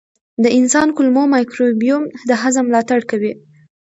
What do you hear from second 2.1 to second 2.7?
د هضم